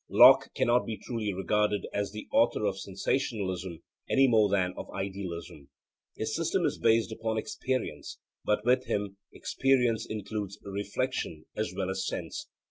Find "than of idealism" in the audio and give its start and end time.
4.49-5.69